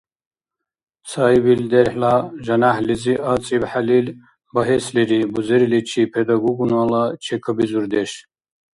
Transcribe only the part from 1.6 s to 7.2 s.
дерхӀла жаняхӀлизи ацӀибхӀелил багьеслири бузериличи педагогунала